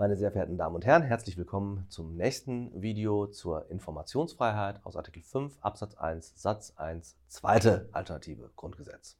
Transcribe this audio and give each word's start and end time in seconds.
Meine 0.00 0.14
sehr 0.14 0.30
verehrten 0.30 0.56
Damen 0.56 0.76
und 0.76 0.86
Herren, 0.86 1.02
herzlich 1.02 1.36
willkommen 1.36 1.84
zum 1.88 2.14
nächsten 2.14 2.70
Video 2.80 3.26
zur 3.26 3.68
Informationsfreiheit 3.68 4.78
aus 4.86 4.94
Artikel 4.94 5.24
5 5.24 5.58
Absatz 5.60 5.96
1 5.96 6.40
Satz 6.40 6.72
1 6.76 7.16
zweite 7.26 7.88
Alternative 7.90 8.48
Grundgesetz. 8.54 9.16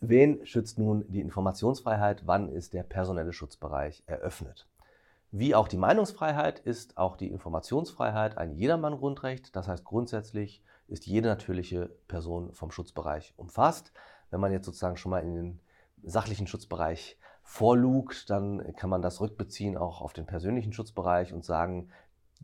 Wen 0.00 0.46
schützt 0.46 0.78
nun 0.78 1.04
die 1.08 1.20
Informationsfreiheit? 1.20 2.22
Wann 2.24 2.48
ist 2.48 2.72
der 2.72 2.84
personelle 2.84 3.34
Schutzbereich 3.34 4.02
eröffnet? 4.06 4.66
Wie 5.30 5.54
auch 5.54 5.68
die 5.68 5.76
Meinungsfreiheit 5.76 6.58
ist 6.60 6.96
auch 6.96 7.18
die 7.18 7.28
Informationsfreiheit 7.28 8.38
ein 8.38 8.54
Jedermann-Grundrecht. 8.54 9.54
Das 9.54 9.68
heißt, 9.68 9.84
grundsätzlich 9.84 10.62
ist 10.86 11.04
jede 11.04 11.28
natürliche 11.28 11.90
Person 12.08 12.54
vom 12.54 12.70
Schutzbereich 12.70 13.34
umfasst. 13.36 13.92
Wenn 14.30 14.40
man 14.40 14.52
jetzt 14.52 14.64
sozusagen 14.64 14.96
schon 14.96 15.10
mal 15.10 15.22
in 15.22 15.34
den 15.34 15.60
sachlichen 16.02 16.46
Schutzbereich 16.46 17.18
vorlugt, 17.48 18.28
dann 18.28 18.74
kann 18.74 18.90
man 18.90 19.00
das 19.00 19.22
rückbeziehen 19.22 19.78
auch 19.78 20.02
auf 20.02 20.12
den 20.12 20.26
persönlichen 20.26 20.74
Schutzbereich 20.74 21.32
und 21.32 21.46
sagen, 21.46 21.88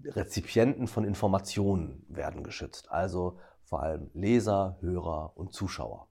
Rezipienten 0.02 0.88
von 0.88 1.04
Informationen 1.04 2.06
werden 2.08 2.42
geschützt, 2.42 2.90
also 2.90 3.38
vor 3.64 3.82
allem 3.82 4.10
Leser, 4.14 4.78
Hörer 4.80 5.32
und 5.36 5.52
Zuschauer. 5.52 6.09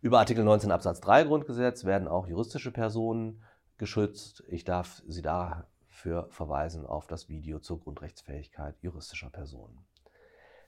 Über 0.00 0.20
Artikel 0.20 0.44
19 0.44 0.70
Absatz 0.70 1.00
3 1.00 1.24
Grundgesetz 1.24 1.84
werden 1.84 2.06
auch 2.06 2.28
juristische 2.28 2.70
Personen 2.70 3.42
geschützt. 3.78 4.44
Ich 4.46 4.62
darf 4.62 5.02
Sie 5.08 5.22
dafür 5.22 6.28
verweisen 6.30 6.86
auf 6.86 7.08
das 7.08 7.28
Video 7.28 7.58
zur 7.58 7.80
Grundrechtsfähigkeit 7.80 8.76
juristischer 8.80 9.30
Personen. 9.30 9.84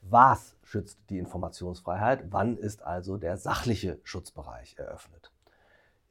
Was 0.00 0.56
schützt 0.65 0.98
die 1.11 1.19
Informationsfreiheit? 1.19 2.25
Wann 2.33 2.56
ist 2.56 2.83
also 2.83 3.19
der 3.19 3.37
sachliche 3.37 4.00
Schutzbereich 4.03 4.77
eröffnet? 4.78 5.31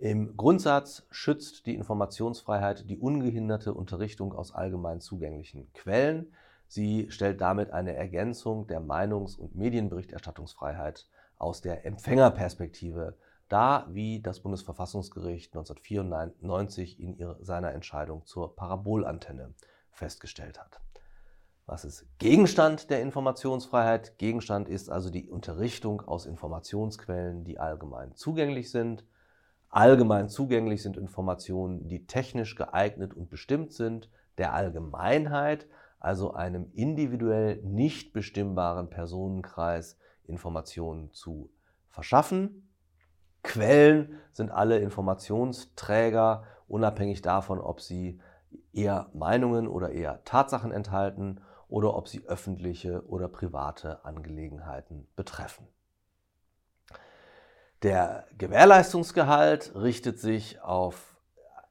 Im 0.02 0.36
Grundsatz 0.36 1.04
schützt 1.12 1.68
die 1.68 1.76
Informationsfreiheit 1.76 2.90
die 2.90 2.98
ungehinderte 2.98 3.72
Unterrichtung 3.72 4.34
aus 4.34 4.52
allgemein 4.52 5.00
zugänglichen 5.00 5.72
Quellen. 5.74 6.34
Sie 6.68 7.12
stellt 7.12 7.40
damit 7.40 7.70
eine 7.70 7.94
Ergänzung 7.94 8.66
der 8.66 8.80
Meinungs- 8.80 9.38
und 9.38 9.56
Medienberichterstattungsfreiheit 9.56 11.08
aus 11.38 11.62
der 11.62 11.86
Empfängerperspektive 11.86 13.16
dar, 13.48 13.94
wie 13.94 14.20
das 14.24 14.40
Bundesverfassungsgericht 14.40 15.56
1994 15.56 17.00
in 17.00 17.36
seiner 17.42 17.72
Entscheidung 17.74 18.26
zur 18.26 18.56
Parabolantenne 18.56 19.54
festgestellt 19.92 20.60
hat. 20.60 20.82
Was 21.68 21.86
ist 21.86 22.08
Gegenstand 22.18 22.90
der 22.90 23.04
Informationsfreiheit? 23.04 24.18
Gegenstand 24.18 24.68
ist 24.68 24.90
also 24.90 25.12
die 25.12 25.30
Unterrichtung 25.30 26.02
aus 26.02 26.26
Informationsquellen, 26.26 27.44
die 27.44 27.60
allgemein 27.60 28.16
zugänglich 28.16 28.72
sind. 28.72 29.06
Allgemein 29.72 30.27
zugänglich 30.27 30.83
sind 30.83 30.97
Informationen, 30.97 31.88
die 31.88 32.05
technisch 32.05 32.55
geeignet 32.55 33.14
und 33.14 33.30
bestimmt 33.30 33.72
sind, 33.72 34.09
der 34.38 34.53
Allgemeinheit, 34.53 35.66
also 36.00 36.33
einem 36.33 36.72
individuell 36.73 37.61
nicht 37.64 38.11
bestimmbaren 38.11 38.89
Personenkreis, 38.89 39.97
Informationen 40.25 41.14
zu 41.14 41.52
verschaffen. 41.88 42.69
Quellen 43.44 44.19
sind 44.33 44.52
alle 44.52 44.80
Informationsträger, 44.80 46.44
unabhängig 46.67 47.22
davon, 47.22 47.59
ob 47.59 47.80
sie 47.80 48.19
eher 48.73 49.09
Meinungen 49.14 49.67
oder 49.67 49.92
eher 49.92 50.23
Tatsachen 50.25 50.72
enthalten 50.72 51.39
oder 51.70 51.95
ob 51.95 52.10
sie 52.10 52.27
öffentliche 52.27 53.08
oder 53.08 53.30
private 53.30 54.04
Angelegenheiten 54.04 55.08
betreffen. 55.15 55.67
Der 57.83 58.25
Gewährleistungsgehalt 58.37 59.73
richtet 59.73 60.19
sich 60.19 60.61
auf 60.61 61.15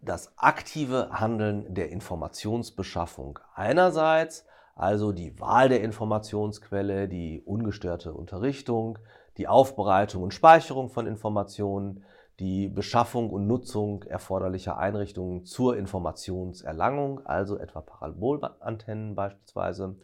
das 0.01 0.37
aktive 0.37 1.11
Handeln 1.13 1.73
der 1.73 1.91
Informationsbeschaffung 1.91 3.39
einerseits, 3.55 4.45
also 4.75 5.13
die 5.13 5.39
Wahl 5.39 5.69
der 5.69 5.83
Informationsquelle, 5.83 7.07
die 7.07 7.43
ungestörte 7.45 8.13
Unterrichtung, 8.13 8.99
die 9.37 9.47
Aufbereitung 9.47 10.25
und 10.25 10.35
Speicherung 10.35 10.89
von 10.89 11.07
Informationen, 11.07 12.03
die 12.41 12.69
Beschaffung 12.69 13.31
und 13.31 13.47
Nutzung 13.47 14.03
erforderlicher 14.03 14.79
Einrichtungen 14.79 15.45
zur 15.45 15.77
Informationserlangung, 15.77 17.25
also 17.25 17.57
etwa 17.57 17.83
Parabolantennen 17.83 19.15
beispielsweise. 19.15 19.95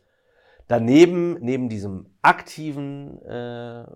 Daneben, 0.68 1.38
neben 1.40 1.68
diesem 1.68 2.06
aktiven 2.22 3.22
äh, 3.22 3.86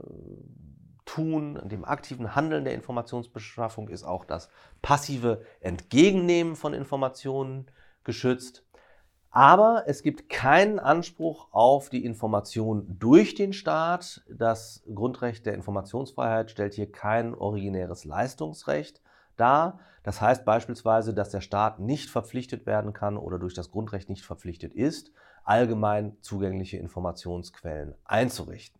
Tun, 1.11 1.59
dem 1.65 1.85
aktiven 1.85 2.37
Handeln 2.37 2.63
der 2.63 2.75
Informationsbeschaffung 2.75 3.89
ist 3.89 4.05
auch 4.05 4.25
das 4.25 4.49
passive 4.81 5.43
Entgegennehmen 5.59 6.55
von 6.55 6.73
Informationen 6.73 7.67
geschützt. 8.05 8.65
Aber 9.33 9.83
es 9.89 10.05
gibt 10.05 10.29
keinen 10.29 10.79
Anspruch 10.79 11.49
auf 11.51 11.91
die 11.91 12.05
Information 12.05 12.97
durch 13.01 13.35
den 13.35 13.53
Staat. 13.53 14.23
Das 14.29 14.85
Grundrecht 14.95 15.47
der 15.47 15.55
Informationsfreiheit 15.55 16.53
stellt 16.53 16.75
hier 16.75 16.93
kein 16.93 17.35
originäres 17.35 18.05
Leistungsrecht 18.05 19.03
dar. 19.37 19.81
Das 20.05 20.21
heißt 20.21 20.45
beispielsweise, 20.45 21.13
dass 21.13 21.31
der 21.31 21.41
Staat 21.41 21.81
nicht 21.81 22.09
verpflichtet 22.09 22.67
werden 22.67 22.93
kann 22.93 23.17
oder 23.17 23.41
durch 23.41 23.55
das 23.55 23.73
Grundrecht 23.73 24.11
nicht 24.11 24.25
verpflichtet 24.25 24.75
ist, 24.75 25.11
allgemein 25.43 26.17
zugängliche 26.21 26.77
Informationsquellen 26.77 27.97
einzurichten. 28.05 28.80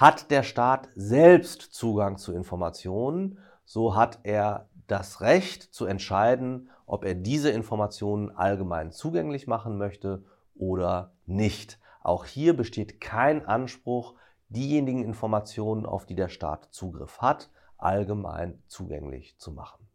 Hat 0.00 0.30
der 0.30 0.44
Staat 0.44 0.88
selbst 0.94 1.60
Zugang 1.74 2.16
zu 2.16 2.32
Informationen, 2.32 3.36
so 3.66 3.96
hat 3.96 4.20
er 4.22 4.70
das 4.86 5.20
Recht 5.20 5.74
zu 5.74 5.84
entscheiden, 5.84 6.70
ob 6.86 7.04
er 7.04 7.14
diese 7.14 7.50
Informationen 7.50 8.30
allgemein 8.30 8.92
zugänglich 8.92 9.46
machen 9.46 9.76
möchte 9.76 10.24
oder 10.54 11.12
nicht. 11.26 11.78
Auch 12.02 12.24
hier 12.24 12.56
besteht 12.56 13.02
kein 13.02 13.44
Anspruch, 13.44 14.14
diejenigen 14.48 15.04
Informationen, 15.04 15.84
auf 15.84 16.06
die 16.06 16.14
der 16.14 16.30
Staat 16.30 16.68
Zugriff 16.70 17.18
hat, 17.18 17.50
allgemein 17.76 18.62
zugänglich 18.68 19.36
zu 19.36 19.52
machen. 19.52 19.86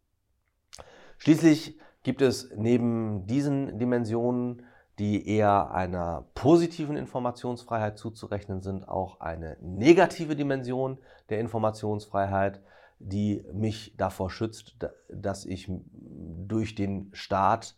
Schließlich 1.18 1.80
gibt 2.04 2.22
es 2.22 2.52
neben 2.54 3.26
diesen 3.26 3.76
Dimensionen 3.80 4.62
die 4.98 5.28
eher 5.28 5.72
einer 5.72 6.26
positiven 6.34 6.96
Informationsfreiheit 6.96 7.98
zuzurechnen 7.98 8.62
sind, 8.62 8.88
auch 8.88 9.20
eine 9.20 9.56
negative 9.60 10.36
Dimension 10.36 10.98
der 11.28 11.40
Informationsfreiheit, 11.40 12.62
die 12.98 13.44
mich 13.52 13.94
davor 13.98 14.30
schützt, 14.30 14.76
dass 15.08 15.44
ich 15.44 15.70
durch 15.92 16.74
den 16.74 17.10
Staat 17.12 17.76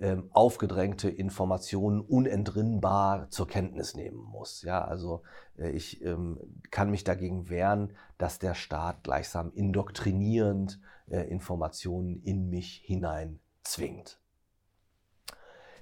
ähm, 0.00 0.30
aufgedrängte 0.32 1.10
Informationen 1.10 2.00
unentrinnbar 2.00 3.28
zur 3.30 3.48
Kenntnis 3.48 3.94
nehmen 3.94 4.22
muss. 4.22 4.62
Ja, 4.62 4.82
also 4.84 5.22
äh, 5.58 5.70
ich 5.70 6.02
ähm, 6.04 6.38
kann 6.70 6.90
mich 6.90 7.04
dagegen 7.04 7.50
wehren, 7.50 7.92
dass 8.16 8.38
der 8.38 8.54
Staat 8.54 9.02
gleichsam 9.02 9.52
indoktrinierend 9.52 10.80
äh, 11.10 11.28
Informationen 11.28 12.22
in 12.22 12.48
mich 12.48 12.80
hinein 12.84 13.40
zwingt. 13.62 14.19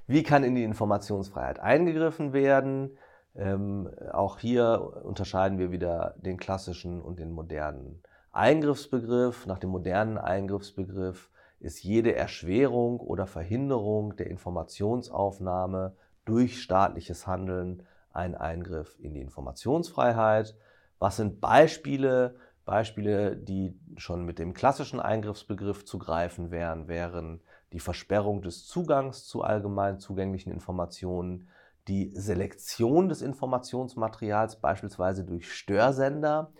Wie 0.08 0.22
kann 0.22 0.42
in 0.42 0.54
die 0.54 0.64
Informationsfreiheit 0.64 1.60
eingegriffen 1.60 2.32
werden? 2.32 2.96
Ähm, 3.36 3.90
auch 4.10 4.38
hier 4.38 4.94
unterscheiden 5.04 5.58
wir 5.58 5.70
wieder 5.70 6.14
den 6.16 6.38
klassischen 6.38 7.02
und 7.02 7.18
den 7.18 7.30
modernen 7.30 8.02
Eingriffsbegriff. 8.32 9.44
Nach 9.44 9.58
dem 9.58 9.68
modernen 9.68 10.16
Eingriffsbegriff 10.16 11.30
ist 11.60 11.84
jede 11.84 12.14
Erschwerung 12.16 13.00
oder 13.00 13.26
Verhinderung 13.26 14.16
der 14.16 14.28
Informationsaufnahme 14.28 15.94
durch 16.24 16.62
staatliches 16.62 17.26
Handeln 17.26 17.82
ein 18.10 18.34
Eingriff 18.34 18.98
in 19.00 19.12
die 19.12 19.20
Informationsfreiheit. 19.20 20.56
Was 20.98 21.16
sind 21.16 21.42
Beispiele? 21.42 22.36
Beispiele, 22.68 23.34
die 23.34 23.74
schon 23.96 24.26
mit 24.26 24.38
dem 24.38 24.52
klassischen 24.52 25.00
Eingriffsbegriff 25.00 25.86
zu 25.86 25.98
greifen 25.98 26.50
wären, 26.50 26.86
wären 26.86 27.40
die 27.72 27.80
Versperrung 27.80 28.42
des 28.42 28.66
Zugangs 28.66 29.24
zu 29.26 29.42
allgemein 29.42 30.00
zugänglichen 30.00 30.52
Informationen, 30.52 31.48
die 31.88 32.12
Selektion 32.14 33.08
des 33.08 33.22
Informationsmaterials 33.22 34.60
beispielsweise 34.60 35.24
durch 35.24 35.50
Störsender 35.50 36.52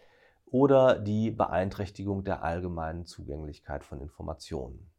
oder 0.47 0.99
die 0.99 1.31
Beeinträchtigung 1.31 2.25
der 2.25 2.43
allgemeinen 2.43 3.05
Zugänglichkeit 3.05 3.85
von 3.85 4.01
Informationen. 4.01 4.91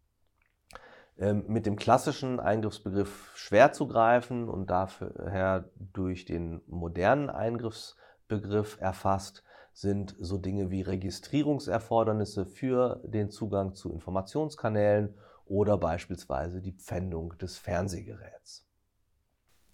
Ähm, 1.18 1.44
mit 1.48 1.66
dem 1.66 1.76
klassischen 1.76 2.40
Eingriffsbegriff 2.40 3.32
schwer 3.34 3.74
zu 3.74 3.88
greifen 3.88 4.48
und 4.48 4.70
daher 4.70 5.72
durch 5.76 6.26
den 6.26 6.62
modernen 6.68 7.32
Eingriffsbegriff 7.32 8.80
erfasst, 8.80 9.44
sind 9.80 10.14
so 10.20 10.38
Dinge 10.38 10.72
wie 10.72 10.82
Registrierungserfordernisse 10.82 12.46
für 12.46 13.02
den 13.06 13.30
Zugang 13.30 13.76
zu 13.76 13.94
Informationskanälen 13.94 15.14
oder 15.46 15.78
beispielsweise 15.78 16.62
die 16.62 16.74
Pfändung 16.74 17.38
des 17.38 17.58
Fernsehgeräts. 17.58 18.68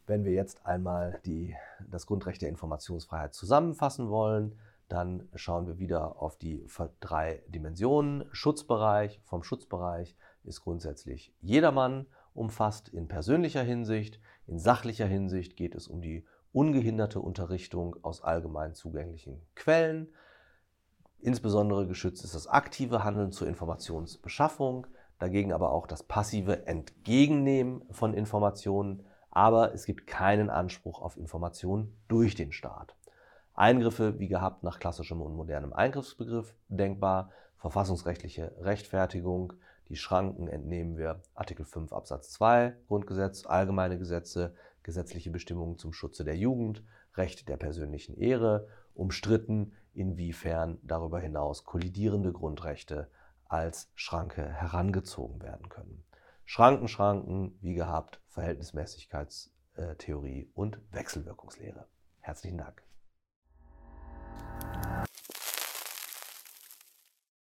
Wenn 0.06 0.24
wir 0.24 0.34
jetzt 0.34 0.64
einmal 0.64 1.20
die, 1.26 1.56
das 1.90 2.06
Grundrecht 2.06 2.44
der 2.44 2.50
Informationsfreiheit 2.50 3.34
zusammenfassen 3.34 4.10
wollen, 4.10 4.60
dann 4.88 5.28
schauen 5.34 5.66
wir 5.66 5.80
wieder 5.80 6.22
auf 6.22 6.38
die 6.38 6.68
drei 7.00 7.42
Dimensionen. 7.48 8.26
Schutzbereich. 8.32 9.20
Vom 9.24 9.42
Schutzbereich 9.42 10.16
ist 10.44 10.62
grundsätzlich 10.62 11.34
jedermann 11.42 12.06
umfasst 12.36 12.90
in 12.90 13.08
persönlicher 13.08 13.64
Hinsicht. 13.64 14.20
In 14.46 14.60
sachlicher 14.60 15.08
Hinsicht 15.08 15.58
geht 15.58 15.74
es 15.74 15.88
um 15.88 16.02
die 16.02 16.28
ungehinderte 16.56 17.20
Unterrichtung 17.20 17.98
aus 18.02 18.24
allgemein 18.24 18.74
zugänglichen 18.74 19.42
Quellen. 19.56 20.08
Insbesondere 21.20 21.86
geschützt 21.86 22.24
ist 22.24 22.34
das 22.34 22.48
aktive 22.48 23.04
Handeln 23.04 23.34
zur 23.34 23.48
Informationsbeschaffung, 23.48 24.88
dagegen 25.20 25.52
aber 25.52 25.72
auch 25.72 25.86
das 25.86 26.04
passive 26.04 26.66
Entgegennehmen 26.66 27.84
von 27.92 28.14
Informationen, 28.14 29.04
aber 29.32 29.74
es 29.74 29.86
gibt 29.86 30.08
keinen 30.08 30.50
Anspruch 30.50 31.02
auf 31.02 31.18
Informationen 31.18 31.94
durch 32.08 32.36
den 32.36 32.54
Staat. 32.54 32.96
Eingriffe, 33.54 34.18
wie 34.20 34.30
gehabt, 34.30 34.64
nach 34.64 34.80
klassischem 34.80 35.22
und 35.22 35.36
modernem 35.36 35.74
Eingriffsbegriff 35.74 36.56
denkbar, 36.70 37.32
verfassungsrechtliche 37.58 38.56
Rechtfertigung, 38.60 39.54
die 39.90 39.96
Schranken 39.96 40.48
entnehmen 40.48 40.98
wir 40.98 41.22
Artikel 41.34 41.66
5 41.66 41.94
Absatz 41.94 42.32
2 42.32 42.76
Grundgesetz, 42.88 43.46
allgemeine 43.46 43.98
Gesetze, 43.98 44.56
gesetzliche 44.84 45.32
Bestimmungen 45.32 45.78
zum 45.78 45.94
Schutze 45.94 46.24
der 46.24 46.38
Jugend, 46.38 46.84
Recht 47.16 47.48
der 47.48 47.58
persönlichen 47.58 48.18
Ehre, 48.18 48.68
umstritten, 48.94 49.74
inwiefern 49.94 50.80
darüber 50.84 51.20
hinaus 51.20 51.64
kollidierende 51.64 52.34
Grundrechte 52.34 53.10
als 53.46 53.90
Schranke 53.96 54.44
herangezogen 54.44 55.42
werden 55.42 55.70
können. 55.70 56.04
Schranken, 56.46 56.88
Schranken, 56.88 57.58
wie 57.62 57.74
gehabt, 57.74 58.22
Verhältnismäßigkeitstheorie 58.28 60.50
und 60.54 60.80
Wechselwirkungslehre. 60.92 61.88
Herzlichen 62.20 62.58
Dank. 62.58 62.84